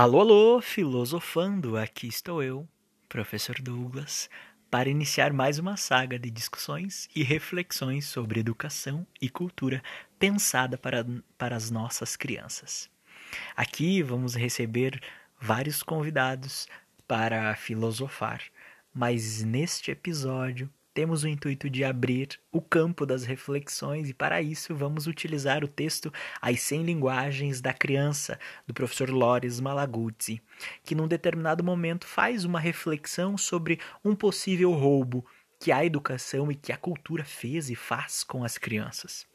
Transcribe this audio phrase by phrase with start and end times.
[0.00, 2.68] Alô, alô, filosofando, aqui estou eu,
[3.08, 4.30] professor Douglas,
[4.70, 9.82] para iniciar mais uma saga de discussões e reflexões sobre educação e cultura
[10.16, 11.04] pensada para,
[11.36, 12.88] para as nossas crianças.
[13.56, 15.02] Aqui vamos receber
[15.40, 16.68] vários convidados
[17.08, 18.40] para filosofar,
[18.94, 24.74] mas neste episódio temos o intuito de abrir o campo das reflexões e, para isso,
[24.74, 30.42] vamos utilizar o texto As 100 Linguagens da Criança, do professor Loris Malaguzzi,
[30.82, 35.24] que, num determinado momento, faz uma reflexão sobre um possível roubo
[35.60, 39.26] que a educação e que a cultura fez e faz com as crianças.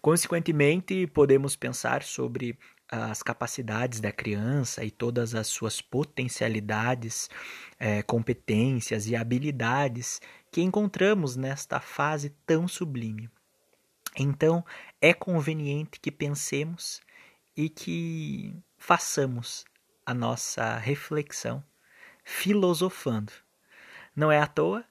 [0.00, 2.58] Consequentemente, podemos pensar sobre
[2.88, 7.30] as capacidades da criança e todas as suas potencialidades,
[7.78, 10.20] é, competências e habilidades
[10.54, 13.28] que encontramos nesta fase tão sublime.
[14.16, 14.64] Então,
[15.00, 17.00] é conveniente que pensemos
[17.56, 19.64] e que façamos
[20.06, 21.60] a nossa reflexão
[22.22, 23.32] filosofando.
[24.14, 24.84] Não é à toa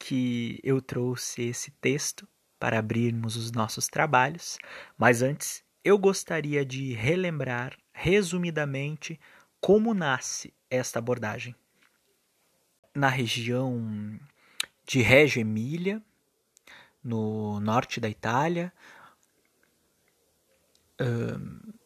[0.00, 2.26] que eu trouxe esse texto
[2.58, 4.58] para abrirmos os nossos trabalhos,
[4.98, 9.20] mas antes eu gostaria de relembrar resumidamente
[9.60, 11.54] como nasce esta abordagem.
[12.92, 14.18] Na região
[14.86, 16.02] de Reggio Emília,
[17.02, 18.72] no norte da Itália.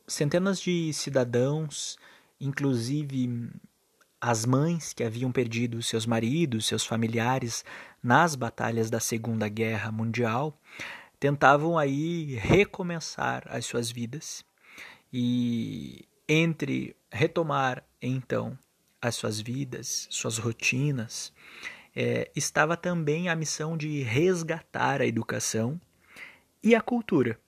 [0.06, 1.96] Centenas de cidadãos,
[2.40, 3.50] inclusive
[4.20, 7.64] as mães que haviam perdido seus maridos, seus familiares
[8.02, 10.58] nas batalhas da Segunda Guerra Mundial,
[11.20, 14.44] tentavam aí recomeçar as suas vidas
[15.12, 18.58] e entre retomar então
[19.00, 21.32] as suas vidas, suas rotinas,
[21.94, 25.80] é, estava também a missão de resgatar a educação
[26.62, 27.38] e a cultura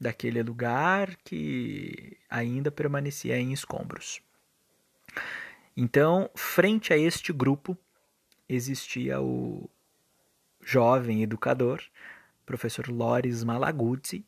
[0.00, 4.20] daquele lugar que ainda permanecia em escombros.
[5.76, 7.76] Então, frente a este grupo,
[8.48, 9.68] existia o
[10.60, 11.82] jovem educador,
[12.44, 14.24] professor Loris Malaguzzi,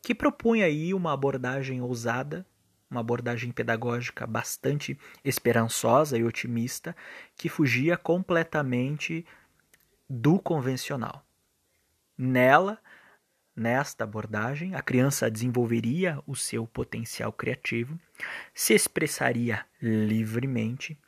[0.00, 2.46] que propunha aí uma abordagem ousada
[2.92, 6.94] uma abordagem pedagógica bastante esperançosa e otimista
[7.34, 9.26] que fugia completamente
[10.08, 11.24] do convencional.
[12.16, 12.78] Nela,
[13.56, 17.98] nesta abordagem, a criança desenvolveria o seu potencial criativo,
[18.54, 20.98] se expressaria livremente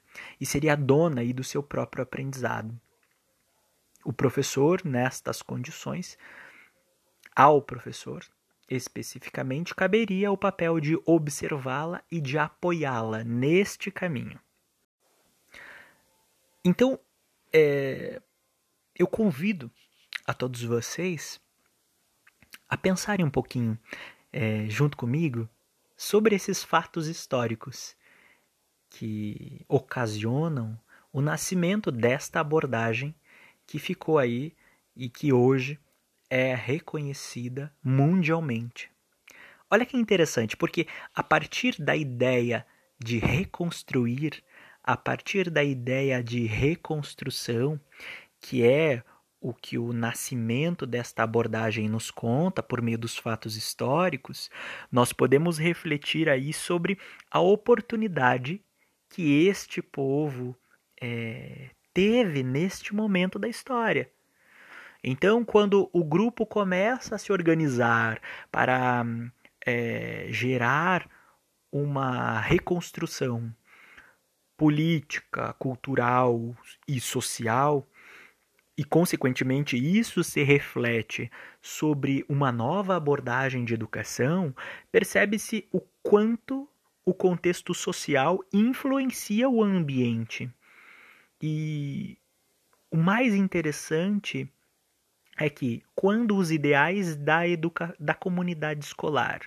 [0.41, 2.75] e seria dona aí do seu próprio aprendizado.
[4.03, 6.17] O professor, nestas condições,
[7.37, 8.25] ao professor,
[8.69, 14.41] especificamente, caberia o papel de observá-la e de apoiá-la neste caminho.
[16.65, 16.99] Então,
[17.53, 18.21] é,
[18.97, 19.71] eu convido
[20.27, 21.41] a todos vocês
[22.69, 23.79] a pensarem um pouquinho
[24.33, 25.49] é, junto comigo
[25.97, 27.95] sobre esses fatos históricos
[28.89, 30.81] que ocasionam
[31.13, 33.15] o nascimento desta abordagem
[33.67, 34.57] que ficou aí
[34.97, 35.79] e que hoje
[36.29, 38.91] é reconhecida mundialmente.
[39.71, 42.67] Olha que interessante, porque a partir da ideia
[42.99, 44.43] de reconstruir,
[44.83, 47.81] a partir da ideia de reconstrução,
[48.41, 49.03] que é
[49.41, 54.51] o que o nascimento desta abordagem nos conta por meio dos fatos históricos,
[54.91, 56.99] nós podemos refletir aí sobre
[57.31, 58.63] a oportunidade
[59.11, 60.57] que este povo
[61.01, 64.11] é, teve neste momento da história.
[65.07, 68.19] Então, quando o grupo começa a se organizar
[68.51, 69.05] para
[69.65, 71.07] é, gerar
[71.71, 73.55] uma reconstrução
[74.57, 76.57] política, cultural
[76.89, 77.87] e social,
[78.79, 84.55] e consequentemente isso se reflete sobre uma nova abordagem de educação,
[84.91, 86.67] percebe-se o quanto
[87.05, 90.51] o contexto social influencia o ambiente.
[91.43, 92.17] E
[92.91, 94.51] o mais interessante
[95.39, 99.41] é que quando os ideais da, educa da comunidade escolar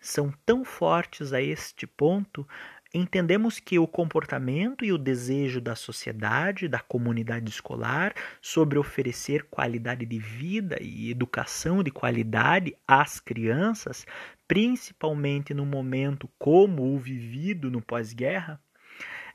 [0.00, 2.48] são tão fortes a este ponto,
[2.92, 10.06] entendemos que o comportamento e o desejo da sociedade, da comunidade escolar, sobre oferecer qualidade
[10.06, 14.06] de vida e educação de qualidade às crianças,
[14.48, 18.58] principalmente no momento como o vivido no pós-guerra,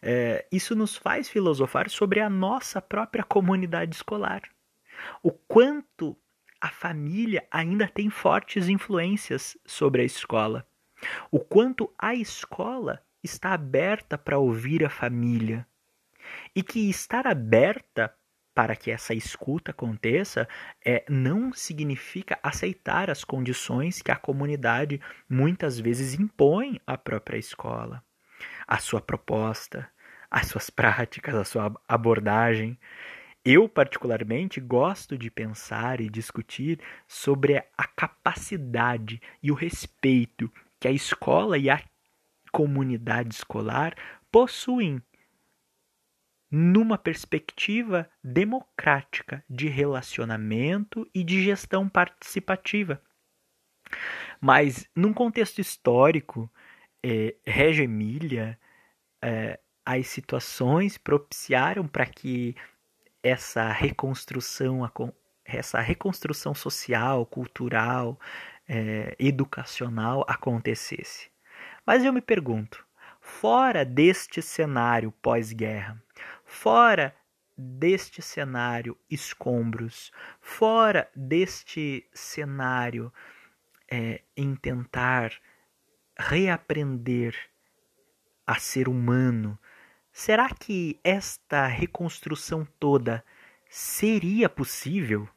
[0.01, 4.41] é, isso nos faz filosofar sobre a nossa própria comunidade escolar
[5.21, 6.17] o quanto
[6.59, 10.67] a família ainda tem fortes influências sobre a escola,
[11.29, 15.67] o quanto a escola está aberta para ouvir a família
[16.55, 18.13] e que estar aberta
[18.53, 20.47] para que essa escuta aconteça
[20.83, 28.01] é, não significa aceitar as condições que a comunidade muitas vezes impõe à própria escola.
[28.67, 29.89] a sua proposta,
[30.29, 32.77] as suas práticas, a sua abordagem.
[33.47, 40.91] Eu, particularmente, gosto de pensar e discutir sobre a capacidade e o respeito que a
[40.91, 41.79] escola e a
[42.51, 43.95] comunidade escolar
[44.31, 44.99] possuem
[46.49, 52.99] numa perspectiva democrática de relacionamento e de gestão participativa.
[54.41, 56.51] Mas, num contexto histórico,
[57.03, 57.35] é,
[57.83, 58.59] Emília,
[59.21, 62.55] é, as situações propiciaram para que
[63.27, 64.89] essa reconstrução,
[65.43, 68.19] essa reconstrução social, cultural,
[68.67, 71.29] é, educacional acontecesse.
[71.85, 72.85] Mas eu me pergunto,
[73.19, 76.01] fora deste cenário pós-guerra,
[76.45, 77.15] Fora
[77.57, 83.11] deste cenário escombros, fora deste cenário
[83.89, 85.33] é, em tentar
[86.17, 87.35] reaprender
[88.45, 89.57] a ser humano,
[90.15, 93.21] será que esta reconstrução toda
[93.69, 95.27] seria possível?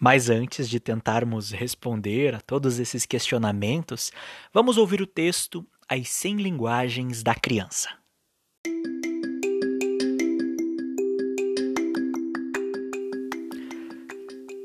[0.00, 4.10] Mas antes de tentarmos responder a todos esses questionamentos,
[4.52, 7.88] vamos ouvir o texto As 100 Linguagens da Criança.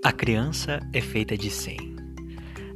[0.04, 1.96] A criança é feita de cem.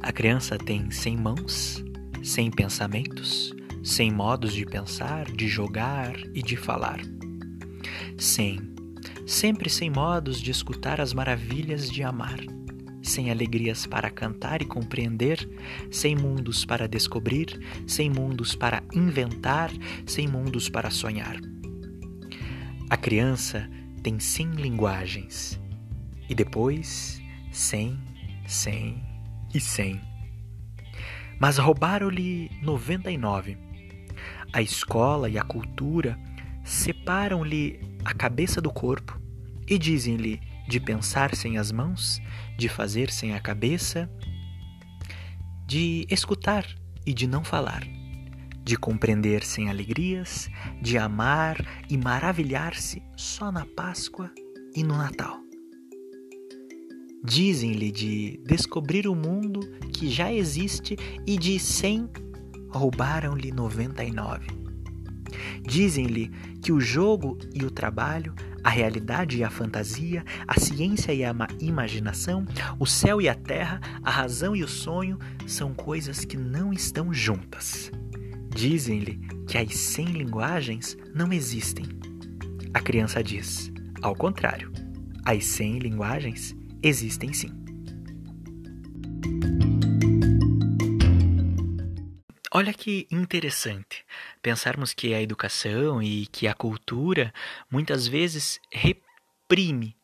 [0.00, 1.82] A criança tem cem mãos,
[2.22, 3.52] cem pensamentos,
[3.82, 7.00] cem modos de pensar, de jogar e de falar.
[8.16, 8.60] Cem,
[9.26, 12.38] sempre sem modos de escutar as maravilhas de amar,
[13.02, 15.48] sem alegrias para cantar e compreender,
[15.90, 19.70] sem mundos para descobrir, sem mundos para inventar,
[20.06, 21.36] sem mundos para sonhar.
[22.88, 23.68] A criança
[24.02, 25.60] tem cem linguagens
[26.28, 27.20] e depois
[27.50, 27.98] cem,
[28.46, 29.02] cem
[29.52, 30.00] e cem.
[31.40, 33.58] Mas roubaram-lhe noventa e nove.
[34.52, 36.18] A escola e a cultura
[36.62, 39.18] separam-lhe a cabeça do corpo
[39.66, 42.20] e dizem-lhe de pensar sem as mãos,
[42.58, 44.10] de fazer sem a cabeça,
[45.66, 46.66] de escutar
[47.06, 47.82] e de não falar,
[48.62, 50.50] de compreender sem alegrias,
[50.82, 51.56] de amar
[51.88, 54.30] e maravilhar-se só na Páscoa
[54.76, 55.40] e no Natal.
[57.24, 59.60] Dizem-lhe de descobrir o mundo
[59.92, 60.96] que já existe
[61.26, 62.10] e de cem
[62.72, 64.46] roubaram-lhe noventa e nove.
[65.64, 66.30] Dizem-lhe
[66.60, 71.34] que o jogo e o trabalho, a realidade e a fantasia, a ciência e a
[71.60, 72.46] imaginação,
[72.78, 77.12] o céu e a terra, a razão e o sonho são coisas que não estão
[77.12, 77.90] juntas.
[78.54, 81.86] Dizem-lhe que as cem linguagens não existem.
[82.74, 83.72] A criança diz,
[84.02, 84.70] ao contrário,
[85.24, 87.61] as cem linguagens existem sim.
[92.62, 94.06] Olha que interessante
[94.40, 97.34] pensarmos que a educação e que a cultura
[97.68, 99.96] muitas vezes reprime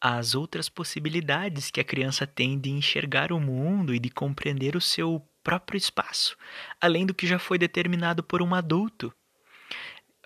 [0.00, 4.80] as outras possibilidades que a criança tem de enxergar o mundo e de compreender o
[4.80, 6.34] seu próprio espaço,
[6.80, 9.12] além do que já foi determinado por um adulto.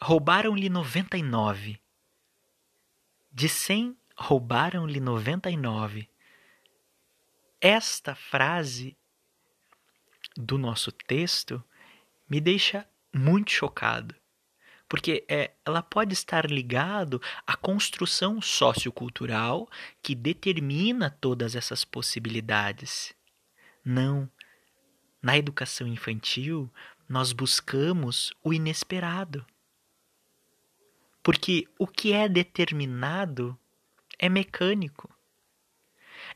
[0.00, 1.80] Roubaram-lhe 99.
[3.32, 6.08] De 100 roubaram-lhe noventa e nove.
[7.60, 8.96] Esta frase
[10.36, 11.60] do nosso texto
[12.32, 14.14] me deixa muito chocado,
[14.88, 19.68] porque é, ela pode estar ligado à construção sociocultural
[20.02, 23.14] que determina todas essas possibilidades.
[23.84, 24.30] Não,
[25.20, 26.72] na educação infantil
[27.06, 29.44] nós buscamos o inesperado.
[31.22, 33.58] Porque o que é determinado
[34.18, 35.14] é mecânico.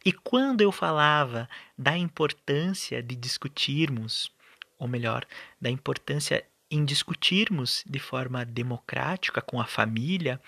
[0.05, 1.49] E quando eu falava
[1.79, 4.36] da importância de discutirmos,
[4.79, 5.27] ou melhor,
[5.61, 10.41] da importância em discutirmos de forma democrática com a família,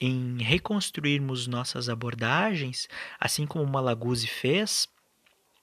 [0.00, 2.88] em reconstruirmos nossas abordagens,
[3.18, 4.88] assim como Malaguzzi fez,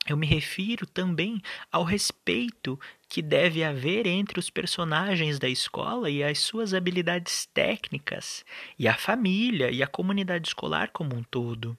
[0.08, 1.39] eu me refiro também
[1.72, 8.44] ao respeito que deve haver entre os personagens da escola e as suas habilidades técnicas,
[8.80, 11.77] e a família e a comunidade escolar como um todo.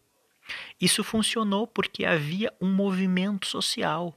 [0.81, 4.17] Isso funcionou porque havia um movimento social,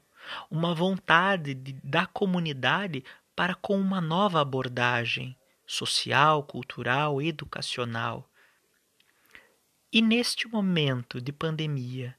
[0.49, 3.03] uma vontade de, da comunidade
[3.35, 8.29] para com uma nova abordagem social, cultural, educacional.
[9.91, 12.15] E neste momento de pandemia,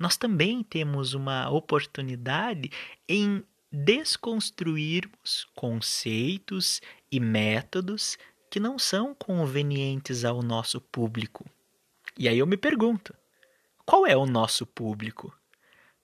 [0.00, 2.70] nós também temos uma oportunidade
[3.08, 8.16] em desconstruirmos conceitos e métodos
[8.50, 11.44] que não são convenientes ao nosso público.
[12.18, 13.14] E aí eu me pergunto:
[13.84, 15.37] qual é o nosso público?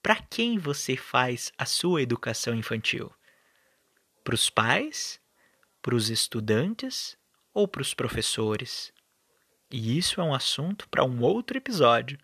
[0.05, 3.13] Para quem você faz a sua educação infantil?
[4.23, 5.21] Para os pais?
[5.85, 7.15] para os estudantes
[7.53, 8.91] ou para os professores?
[9.71, 12.19] E isso é um assunto para um outro episódio.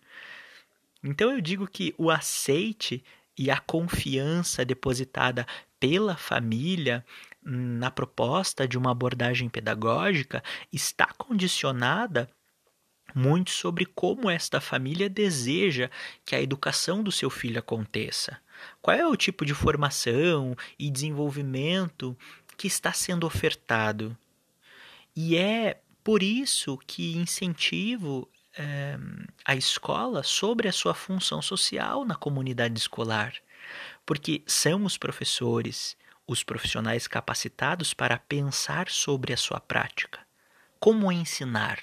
[1.04, 3.04] Então eu digo que o aceite
[3.36, 5.46] e a confiança depositada
[5.78, 7.04] pela família
[7.42, 12.30] na proposta de uma abordagem pedagógica está condicionada
[13.14, 15.90] muito sobre como esta família deseja
[16.24, 18.38] que a educação do seu filho aconteça.
[18.80, 22.16] Qual é o tipo de formação e desenvolvimento
[22.56, 24.16] que está sendo ofertado?
[25.14, 28.98] E é por isso que incentivo é,
[29.44, 33.34] a escola sobre a sua função social na comunidade escolar,
[34.04, 40.20] porque são os professores, os profissionais capacitados para pensar sobre a sua prática.
[40.78, 41.78] Como ensinar?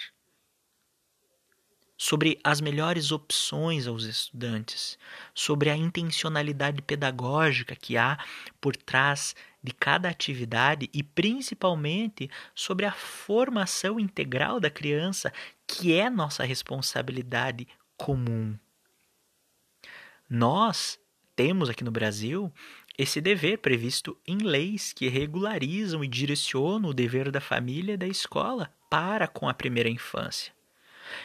[1.97, 4.99] Sobre as melhores opções aos estudantes,
[5.33, 8.19] sobre a intencionalidade pedagógica que há
[8.61, 15.33] por trás de cada atividade e principalmente sobre a formação integral da criança,
[15.65, 18.55] que é nossa responsabilidade comum.
[20.29, 20.99] Nós
[21.35, 22.53] temos aqui no Brasil
[22.97, 28.07] esse dever previsto em leis que regularizam e direcionam o dever da família e da
[28.07, 30.56] escola para com a primeira infância.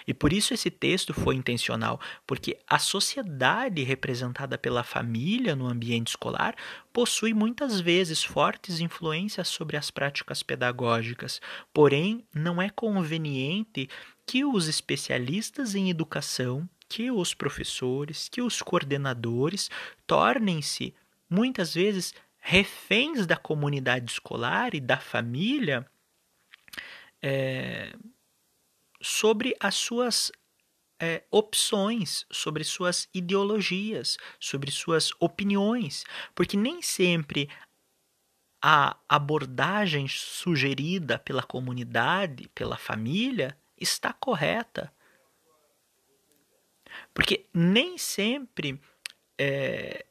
[0.06, 6.08] E por isso esse texto foi intencional, porque a sociedade representada pela família no ambiente
[6.08, 6.54] escolar
[6.92, 11.40] possui muitas vezes fortes influências sobre as práticas pedagógicas,
[11.72, 13.88] porém não é conveniente
[14.26, 19.70] que os especialistas em educação, que os professores, que os coordenadores
[20.06, 20.94] tornem-se
[21.28, 25.86] muitas vezes reféns da comunidade escolar e da família
[27.22, 27.94] é,
[29.02, 30.30] sobre as suas
[31.00, 36.04] é, opções, sobre suas ideologias, sobre suas opiniões,
[36.34, 37.48] porque nem sempre
[38.62, 44.92] a abordagem sugerida pela comunidade, pela família, está correta.
[47.12, 48.80] Porque nem sempre
[49.36, 50.06] é,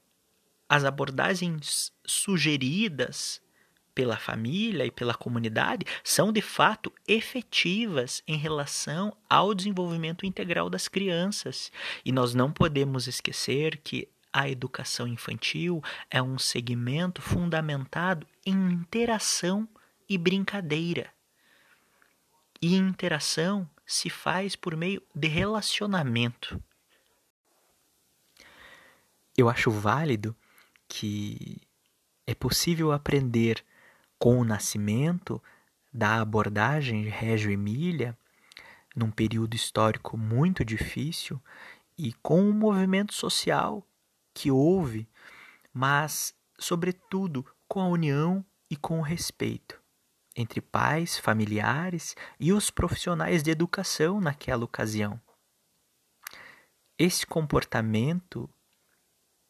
[0.67, 3.41] as abordagens sugeridas
[3.93, 10.87] pela família e pela comunidade são de fato efetivas em relação ao desenvolvimento integral das
[10.87, 11.71] crianças.
[12.03, 19.67] E nós não podemos esquecer que a educação infantil é um segmento fundamentado em interação
[20.07, 21.09] e brincadeira.
[22.61, 26.61] E interação se faz por meio de relacionamento.
[29.37, 30.35] Eu acho válido
[30.87, 31.61] que
[32.27, 33.63] é possível aprender
[34.21, 35.41] com o nascimento
[35.91, 38.15] da abordagem Régio Emília,
[38.95, 41.41] num período histórico muito difícil,
[41.97, 43.83] e com o movimento social
[44.31, 45.09] que houve,
[45.73, 49.81] mas, sobretudo, com a união e com o respeito
[50.35, 55.19] entre pais, familiares e os profissionais de educação naquela ocasião.
[56.95, 58.47] Esse comportamento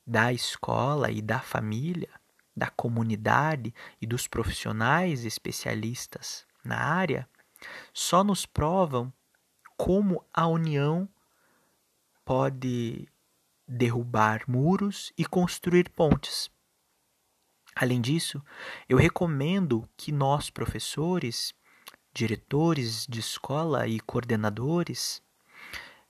[0.08, 2.21] da escola e da família
[2.55, 7.27] da comunidade e dos profissionais especialistas na área
[7.93, 9.12] só nos provam
[9.77, 11.08] como a união
[12.25, 13.08] pode
[13.67, 16.50] derrubar muros e construir pontes.
[17.75, 18.43] Além disso,
[18.88, 21.53] eu recomendo que nós, professores,
[22.13, 25.22] diretores de escola e coordenadores,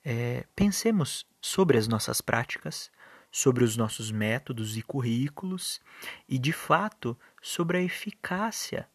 [0.04, 2.92] é, pensemos sobre as nossas práticas,
[3.32, 5.80] sobre os nossos métodos e currículos
[6.28, 8.88] e, de fato, sobre a eficácia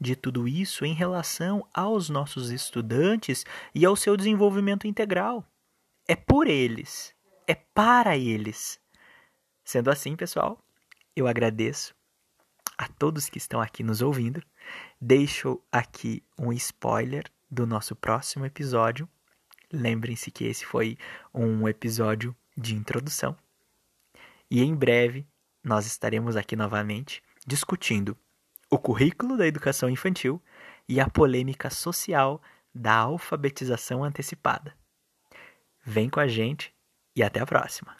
[0.00, 5.44] de tudo isso em relação aos nossos estudantes e ao seu desenvolvimento integral.
[6.08, 7.14] É por eles,
[7.46, 8.80] é para eles.
[9.62, 10.64] Sendo assim, pessoal,
[11.14, 11.94] eu agradeço
[12.78, 14.42] a todos que estão aqui nos ouvindo.
[14.98, 19.06] Deixo aqui um spoiler do nosso próximo episódio.
[19.70, 20.96] Lembrem-se que esse foi
[21.32, 23.36] um episódio de introdução.
[24.50, 25.26] E em breve
[25.62, 28.16] nós estaremos aqui novamente discutindo
[28.70, 30.40] o currículo da educação infantil
[30.88, 32.40] e a polêmica social
[32.74, 34.76] da alfabetização antecipada.
[35.84, 36.74] Vem com a gente
[37.16, 37.96] e até a próxima!